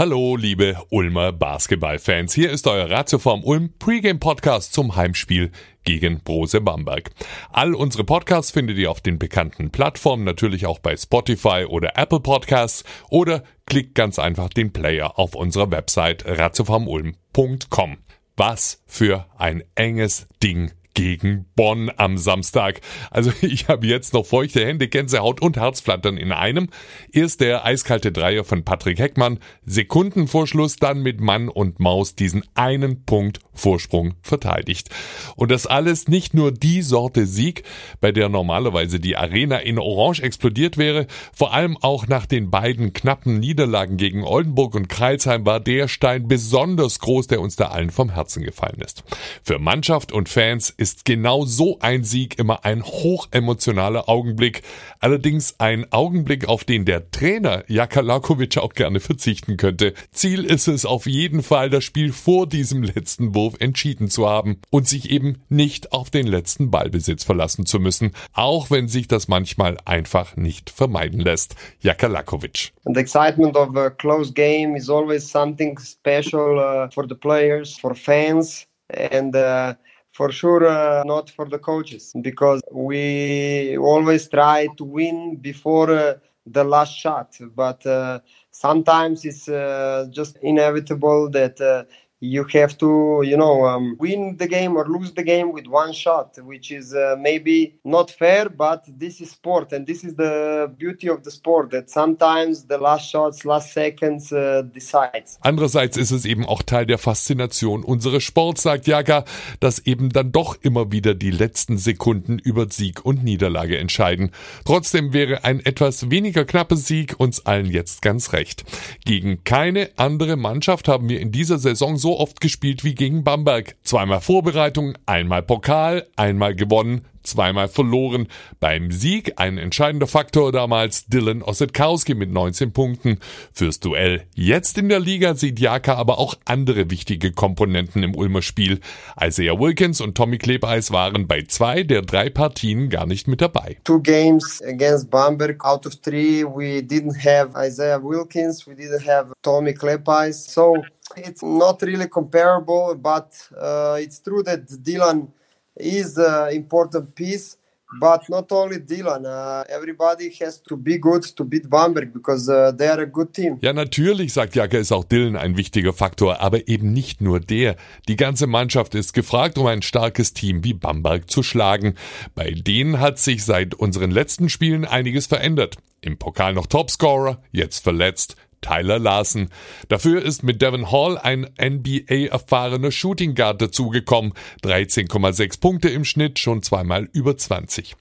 Hallo, 0.00 0.34
liebe 0.34 0.78
Ulmer 0.88 1.30
Basketballfans. 1.30 2.32
Hier 2.32 2.50
ist 2.50 2.66
euer 2.66 2.88
Ratioform 2.90 3.44
Ulm 3.44 3.74
Pregame 3.78 4.18
Podcast 4.18 4.72
zum 4.72 4.96
Heimspiel 4.96 5.50
gegen 5.84 6.20
Brose 6.20 6.62
Bamberg. 6.62 7.10
All 7.52 7.74
unsere 7.74 8.04
Podcasts 8.04 8.50
findet 8.50 8.78
ihr 8.78 8.90
auf 8.90 9.02
den 9.02 9.18
bekannten 9.18 9.68
Plattformen, 9.68 10.24
natürlich 10.24 10.64
auch 10.64 10.78
bei 10.78 10.96
Spotify 10.96 11.66
oder 11.68 11.98
Apple 11.98 12.20
Podcasts 12.20 12.82
oder 13.10 13.44
klickt 13.66 13.94
ganz 13.94 14.18
einfach 14.18 14.48
den 14.48 14.72
Player 14.72 15.18
auf 15.18 15.34
unserer 15.34 15.70
Website 15.70 16.24
ratioformulm.com. 16.26 17.98
Was 18.38 18.82
für 18.86 19.26
ein 19.36 19.62
enges 19.74 20.28
Ding 20.42 20.72
gegen 21.00 21.46
Bonn 21.56 21.90
am 21.96 22.18
Samstag. 22.18 22.82
Also 23.10 23.32
ich 23.40 23.68
habe 23.68 23.86
jetzt 23.86 24.12
noch 24.12 24.26
feuchte 24.26 24.66
Hände, 24.66 24.86
Gänsehaut 24.86 25.40
und 25.40 25.56
Herzflattern 25.56 26.18
in 26.18 26.30
einem. 26.30 26.68
Erst 27.10 27.40
der 27.40 27.64
eiskalte 27.64 28.12
Dreier 28.12 28.44
von 28.44 28.64
Patrick 28.66 28.98
Heckmann, 28.98 29.38
Sekunden 29.64 30.28
vor 30.28 30.46
Schluss 30.46 30.76
dann 30.76 31.02
mit 31.02 31.22
Mann 31.22 31.48
und 31.48 31.80
Maus 31.80 32.16
diesen 32.16 32.44
einen 32.54 33.06
Punkt 33.06 33.40
Vorsprung 33.54 34.14
verteidigt. 34.22 34.90
Und 35.36 35.50
das 35.50 35.66
alles 35.66 36.08
nicht 36.08 36.34
nur 36.34 36.52
die 36.52 36.82
Sorte 36.82 37.26
Sieg, 37.26 37.62
bei 38.00 38.10
der 38.10 38.28
normalerweise 38.28 39.00
die 39.00 39.16
Arena 39.16 39.58
in 39.58 39.78
Orange 39.78 40.22
explodiert 40.22 40.78
wäre, 40.78 41.06
vor 41.32 41.52
allem 41.52 41.76
auch 41.78 42.08
nach 42.08 42.26
den 42.26 42.50
beiden 42.50 42.92
knappen 42.92 43.38
Niederlagen 43.38 43.96
gegen 43.96 44.24
Oldenburg 44.24 44.74
und 44.74 44.88
Kreilsheim 44.88 45.46
war 45.46 45.60
der 45.60 45.88
Stein 45.88 46.26
besonders 46.26 46.98
groß, 47.00 47.26
der 47.26 47.40
uns 47.40 47.56
da 47.56 47.68
allen 47.68 47.90
vom 47.90 48.10
Herzen 48.10 48.42
gefallen 48.42 48.80
ist. 48.80 49.04
Für 49.42 49.58
Mannschaft 49.58 50.12
und 50.12 50.28
Fans 50.28 50.70
ist 50.70 50.89
genau 51.04 51.44
so 51.44 51.78
ein 51.80 52.04
Sieg 52.04 52.38
immer 52.38 52.64
ein 52.64 52.84
hochemotionaler 52.84 54.08
Augenblick. 54.08 54.62
Allerdings 55.00 55.54
ein 55.58 55.90
Augenblick, 55.92 56.48
auf 56.48 56.64
den 56.64 56.84
der 56.84 57.10
Trainer 57.10 57.64
Jaka 57.68 58.00
Lakovic 58.00 58.58
auch 58.58 58.74
gerne 58.74 59.00
verzichten 59.00 59.56
könnte. 59.56 59.94
Ziel 60.12 60.44
ist 60.44 60.68
es 60.68 60.84
auf 60.84 61.06
jeden 61.06 61.42
Fall, 61.42 61.70
das 61.70 61.84
Spiel 61.84 62.12
vor 62.12 62.46
diesem 62.46 62.82
letzten 62.82 63.34
Wurf 63.34 63.54
entschieden 63.60 64.08
zu 64.08 64.28
haben 64.28 64.58
und 64.70 64.86
sich 64.86 65.10
eben 65.10 65.42
nicht 65.48 65.92
auf 65.92 66.10
den 66.10 66.26
letzten 66.26 66.70
Ballbesitz 66.70 67.24
verlassen 67.24 67.66
zu 67.66 67.80
müssen, 67.80 68.12
auch 68.32 68.70
wenn 68.70 68.88
sich 68.88 69.08
das 69.08 69.28
manchmal 69.28 69.78
einfach 69.84 70.36
nicht 70.36 70.70
vermeiden 70.70 71.20
lässt. 71.20 71.56
Jaka 71.80 72.06
Lakovic. 72.06 72.72
And 72.84 72.96
the 72.96 73.00
excitement 73.00 73.56
of 73.56 73.76
a 73.76 73.90
close 73.90 74.32
game 74.32 74.76
is 74.76 74.90
always 74.90 75.30
something 75.30 75.78
special 75.78 76.58
uh, 76.58 76.90
for 76.90 77.06
the 77.08 77.14
players, 77.14 77.78
for 77.78 77.94
fans 77.94 78.66
and 79.10 79.34
uh, 79.34 79.74
for 80.12 80.32
sure 80.32 80.66
uh, 80.66 81.02
not 81.04 81.30
for 81.30 81.48
the 81.48 81.58
coaches 81.58 82.12
because 82.20 82.60
we 82.72 83.76
always 83.78 84.28
try 84.28 84.66
to 84.76 84.84
win 84.84 85.36
before 85.36 85.90
uh, 85.90 86.14
the 86.46 86.64
last 86.64 86.94
shot. 86.96 87.36
But 87.54 87.84
uh, 87.86 88.20
sometimes 88.50 89.24
it's 89.24 89.48
uh, 89.48 90.08
just 90.10 90.36
inevitable 90.42 91.30
that 91.30 91.60
uh, 91.60 91.84
you 92.20 92.44
have 92.52 92.76
to, 92.78 93.22
you 93.24 93.36
know, 93.36 93.66
um, 93.66 93.96
win 93.98 94.36
the 94.36 94.46
game 94.46 94.76
or 94.76 94.86
lose 94.86 95.12
the 95.14 95.22
game 95.22 95.52
with 95.52 95.66
one 95.66 95.92
shot, 95.92 96.36
which 96.44 96.70
is 96.70 96.94
uh, 96.94 97.16
maybe 97.18 97.78
not 97.82 98.10
fair, 98.10 98.50
but 98.50 98.84
this 98.86 99.20
is 99.20 99.30
sport, 99.30 99.72
and 99.72 99.86
this 99.86 100.04
is 100.04 100.14
the 100.16 100.70
beauty 100.78 101.08
of 101.08 101.24
the 101.24 101.30
sport 101.30 101.70
that 101.70 101.88
sometimes 101.88 102.66
the 102.66 102.76
last 102.76 103.10
shots, 103.10 103.44
last 103.44 103.72
seconds 103.72 104.32
uh, 104.32 104.62
decides. 104.62 105.38
Andererseits 105.40 105.96
ist 105.96 106.10
es 106.10 106.26
eben 106.26 106.44
auch 106.44 106.62
Teil 106.62 106.84
der 106.84 106.98
Faszination 106.98 107.82
unseres 107.82 108.22
Sports, 108.22 108.62
sagt 108.62 108.86
Jaga, 108.86 109.24
dass 109.60 109.78
eben 109.86 110.10
dann 110.10 110.30
doch 110.30 110.58
immer 110.60 110.92
wieder 110.92 111.14
die 111.14 111.30
letzten 111.30 111.78
Sekunden 111.78 112.38
über 112.38 112.68
Sieg 112.68 113.04
und 113.04 113.24
Niederlage 113.24 113.78
entscheiden. 113.78 114.30
Trotzdem 114.66 115.14
wäre 115.14 115.44
ein 115.44 115.64
etwas 115.64 116.10
weniger 116.10 116.44
knappes 116.44 116.86
Sieg 116.86 117.14
uns 117.18 117.46
allen 117.46 117.70
jetzt 117.70 118.02
ganz 118.02 118.34
recht. 118.34 118.64
Gegen 119.06 119.42
keine 119.44 119.88
andere 119.96 120.36
Mannschaft 120.36 120.86
haben 120.86 121.08
wir 121.08 121.20
in 121.20 121.32
dieser 121.32 121.58
Saison 121.58 121.96
so 121.96 122.09
oft 122.18 122.40
gespielt 122.40 122.84
wie 122.84 122.94
gegen 122.94 123.24
Bamberg. 123.24 123.76
Zweimal 123.82 124.20
Vorbereitung, 124.20 124.96
einmal 125.06 125.42
Pokal, 125.42 126.06
einmal 126.16 126.54
gewonnen, 126.54 127.06
zweimal 127.22 127.68
verloren. 127.68 128.28
Beim 128.60 128.90
Sieg 128.90 129.34
ein 129.36 129.58
entscheidender 129.58 130.06
Faktor 130.06 130.52
damals 130.52 131.06
Dylan 131.06 131.42
Ossetkowski 131.42 132.14
mit 132.14 132.30
19 132.30 132.72
Punkten 132.72 133.18
fürs 133.52 133.80
Duell. 133.80 134.24
Jetzt 134.34 134.78
in 134.78 134.88
der 134.88 135.00
Liga 135.00 135.34
sieht 135.34 135.60
Jaka 135.60 135.94
aber 135.94 136.18
auch 136.18 136.34
andere 136.44 136.90
wichtige 136.90 137.32
Komponenten 137.32 138.02
im 138.02 138.14
Ulmer 138.14 138.42
Spiel. 138.42 138.80
Isaiah 139.20 139.58
Wilkins 139.58 140.00
und 140.00 140.16
Tommy 140.16 140.38
Klebeis 140.38 140.90
waren 140.90 141.26
bei 141.26 141.42
zwei 141.42 141.82
der 141.82 142.02
drei 142.02 142.30
Partien 142.30 142.88
gar 142.90 143.06
nicht 143.06 143.28
mit 143.28 143.40
dabei. 143.40 143.78
Two 143.84 144.00
games 144.00 144.62
against 144.62 145.10
Bamberg 145.10 145.64
out 145.64 145.86
of 145.86 145.96
three 146.00 146.44
we 146.44 146.80
didn't 146.80 147.16
have 147.24 147.50
Isaiah 147.56 148.02
Wilkins, 148.02 148.66
we 148.66 148.72
didn't 148.72 149.06
have 149.06 149.32
Tommy 149.42 149.74
Klebeis. 149.74 150.52
So 150.52 150.82
it's 151.16 151.42
not 151.42 151.82
really 151.82 152.08
comparable, 152.08 152.94
but 152.96 153.32
uh, 153.56 153.96
it's 154.00 154.20
true 154.20 154.42
that 154.42 154.66
Dylan 154.68 155.28
is 155.76 156.18
an 156.18 156.52
important 156.52 157.14
piece. 157.14 157.56
But 157.98 158.28
not 158.28 158.52
only 158.52 158.78
Dylan, 158.78 159.24
uh, 159.26 159.64
everybody 159.68 160.32
has 160.40 160.62
to 160.62 160.76
be 160.76 160.98
good 160.98 161.24
to 161.36 161.44
beat 161.44 161.68
Bamberg 161.68 162.12
because 162.12 162.48
uh, 162.48 162.70
they 162.70 162.86
are 162.86 163.00
a 163.00 163.06
good 163.06 163.34
team. 163.34 163.58
Ja, 163.62 163.72
natürlich, 163.72 164.32
sagt 164.32 164.54
Jacke, 164.54 164.78
ist 164.78 164.92
auch 164.92 165.02
Dylan 165.02 165.34
ein 165.34 165.56
wichtiger 165.56 165.92
Faktor, 165.92 166.40
aber 166.40 166.68
eben 166.68 166.92
nicht 166.92 167.20
nur 167.20 167.40
der. 167.40 167.74
Die 168.06 168.14
ganze 168.14 168.46
Mannschaft 168.46 168.94
ist 168.94 169.12
gefragt, 169.12 169.58
um 169.58 169.66
ein 169.66 169.82
starkes 169.82 170.34
Team 170.34 170.62
wie 170.62 170.72
Bamberg 170.72 171.28
zu 171.28 171.42
schlagen. 171.42 171.96
Bei 172.36 172.52
denen 172.52 173.00
hat 173.00 173.18
sich 173.18 173.44
seit 173.44 173.74
unseren 173.74 174.12
letzten 174.12 174.50
Spielen 174.50 174.84
einiges 174.84 175.26
verändert. 175.26 175.76
Im 176.00 176.16
Pokal 176.16 176.54
noch 176.54 176.68
Topscorer, 176.68 177.42
jetzt 177.50 177.82
verletzt. 177.82 178.36
Tyler 178.60 178.98
Larson. 178.98 179.48
Dafür 179.88 180.22
ist 180.22 180.42
mit 180.42 180.60
Devin 180.62 180.90
Hall 180.90 181.18
ein 181.18 181.48
NBA-erfahrener 181.60 182.92
Shooting 182.92 183.34
Guard 183.34 183.62
dazugekommen. 183.62 184.34
13,6 184.62 185.60
Punkte 185.60 185.88
im 185.88 186.04
Schnitt, 186.04 186.38
schon 186.38 186.62
zweimal 186.62 187.08
über 187.12 187.36
20. 187.36 187.96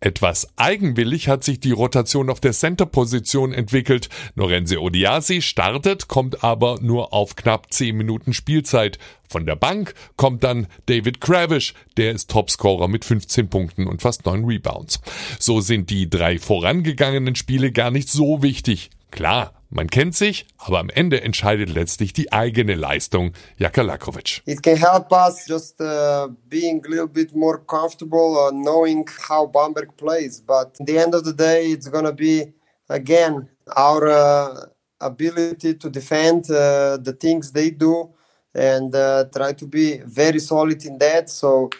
Etwas 0.00 0.48
eigenwillig 0.56 1.28
hat 1.28 1.44
sich 1.44 1.60
die 1.60 1.72
Rotation 1.72 2.30
auf 2.30 2.40
der 2.40 2.52
Center-Position 2.52 3.52
entwickelt. 3.52 4.08
Norense 4.34 4.80
Odiasi 4.80 5.42
startet, 5.42 6.08
kommt 6.08 6.42
aber 6.42 6.78
nur 6.80 7.12
auf 7.12 7.36
knapp 7.36 7.72
10 7.72 7.96
Minuten 7.96 8.32
Spielzeit. 8.32 8.98
Von 9.28 9.46
der 9.46 9.54
Bank 9.54 9.94
kommt 10.16 10.42
dann 10.42 10.66
David 10.86 11.20
Kravish, 11.20 11.74
der 11.96 12.10
ist 12.10 12.30
Topscorer 12.30 12.88
mit 12.88 13.04
15 13.04 13.48
Punkten 13.48 13.86
und 13.86 14.02
fast 14.02 14.26
9 14.26 14.44
Rebounds. 14.44 15.00
So 15.38 15.60
sind 15.60 15.88
die 15.90 16.10
drei 16.10 16.40
vorangegangenen 16.40 17.36
Spiele 17.36 17.70
gar 17.70 17.92
nicht 17.92 18.08
so 18.08 18.42
wichtig. 18.42 18.90
Klar, 19.10 19.52
man 19.70 19.88
kennt 19.88 20.14
sich, 20.14 20.46
aber 20.58 20.78
am 20.78 20.90
Ende 20.90 21.20
entscheidet 21.20 21.70
letztlich 21.70 22.12
die 22.12 22.32
eigene 22.32 22.74
Leistung. 22.74 23.32
Jaka 23.56 23.82
Lakovic. 23.82 24.42
It 24.46 24.62
can 24.62 24.76
help 24.76 25.12
us 25.12 25.46
just 25.46 25.80
uh, 25.80 26.28
being 26.48 26.84
a 26.84 26.88
little 26.88 27.08
bit 27.08 27.34
more 27.34 27.58
comfortable 27.58 28.36
uh, 28.38 28.50
knowing 28.50 29.08
how 29.28 29.46
Bamberg 29.46 29.96
plays. 29.96 30.40
But 30.40 30.80
at 30.80 30.86
the 30.86 30.98
end 30.98 31.14
of 31.14 31.24
the 31.24 31.32
day, 31.32 31.72
it's 31.72 31.88
gonna 31.88 32.12
be 32.12 32.52
again 32.88 33.48
our 33.76 34.08
uh, 34.08 34.66
ability 35.00 35.74
to 35.74 35.90
defend 35.90 36.50
uh, 36.50 36.96
the 36.98 37.16
things 37.18 37.52
they 37.52 37.70
do 37.70 38.10
and 38.54 38.94
uh, 38.94 39.24
try 39.34 39.52
to 39.52 39.66
be 39.66 39.98
very 40.04 40.40
solid 40.40 40.84
in 40.84 40.98
that. 40.98 41.30
So 41.30 41.70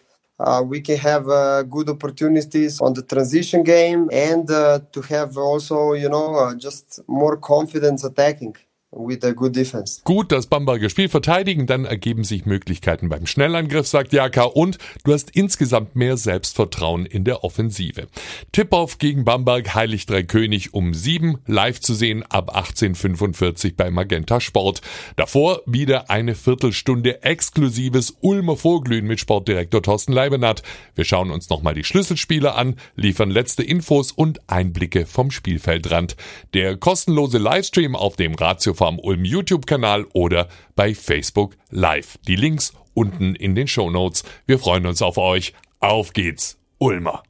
uh, 0.40 0.62
we 0.66 0.80
can 0.80 0.96
have 0.98 1.28
uh, 1.28 1.62
good 1.64 1.88
opportunities 1.88 2.80
on 2.80 2.94
the 2.94 3.02
transition 3.02 3.62
game 3.62 4.08
and 4.12 4.50
uh, 4.50 4.80
to 4.92 5.00
have 5.02 5.36
also, 5.36 5.92
you 5.92 6.08
know, 6.08 6.34
uh, 6.36 6.54
just 6.54 7.00
more 7.08 7.36
confidence 7.36 8.04
attacking. 8.04 8.56
With 8.92 9.24
a 9.24 9.32
good 9.32 9.54
defense. 9.54 10.00
Gut, 10.04 10.32
das 10.32 10.46
Bamberger 10.46 10.90
Spiel 10.90 11.08
verteidigen, 11.08 11.66
dann 11.66 11.84
ergeben 11.84 12.24
sich 12.24 12.44
Möglichkeiten 12.44 13.08
beim 13.08 13.26
Schnellangriff, 13.26 13.86
sagt 13.86 14.12
Jaka, 14.12 14.42
und 14.42 14.78
du 15.04 15.12
hast 15.12 15.30
insgesamt 15.36 15.94
mehr 15.94 16.16
Selbstvertrauen 16.16 17.06
in 17.06 17.24
der 17.24 17.44
Offensive. 17.44 18.08
Tip-Off 18.52 18.98
gegen 18.98 19.24
Bamberg 19.24 19.74
Heilig 19.74 20.06
Drei 20.06 20.22
König 20.24 20.74
um 20.74 20.92
sieben, 20.92 21.38
live 21.46 21.80
zu 21.80 21.94
sehen 21.94 22.24
ab 22.28 22.56
18.45 22.56 23.74
bei 23.76 23.90
Magenta 23.90 24.40
Sport. 24.40 24.80
Davor 25.16 25.62
wieder 25.66 26.10
eine 26.10 26.34
Viertelstunde 26.34 27.22
exklusives 27.22 28.16
Ulmer 28.20 28.56
Vorglühen 28.56 29.06
mit 29.06 29.20
Sportdirektor 29.20 29.82
Thorsten 29.82 30.12
Leibenhardt. 30.12 30.62
Wir 30.96 31.04
schauen 31.04 31.30
uns 31.30 31.48
nochmal 31.48 31.74
die 31.74 31.84
Schlüsselspieler 31.84 32.56
an, 32.56 32.76
liefern 32.96 33.30
letzte 33.30 33.62
Infos 33.62 34.10
und 34.10 34.40
Einblicke 34.50 35.06
vom 35.06 35.30
Spielfeldrand. 35.30 36.16
Der 36.54 36.76
kostenlose 36.76 37.38
Livestream 37.38 37.94
auf 37.94 38.16
dem 38.16 38.34
Ratio 38.34 38.74
Farm 38.80 38.98
Ulm 38.98 39.26
YouTube-Kanal 39.26 40.06
oder 40.14 40.48
bei 40.74 40.94
Facebook 40.94 41.54
Live. 41.68 42.16
Die 42.26 42.34
Links 42.34 42.72
unten 42.94 43.34
in 43.34 43.54
den 43.54 43.68
Show 43.68 43.90
Notes. 43.90 44.24
Wir 44.46 44.58
freuen 44.58 44.86
uns 44.86 45.02
auf 45.02 45.18
euch. 45.18 45.52
Auf 45.80 46.14
geht's, 46.14 46.58
Ulmer! 46.78 47.22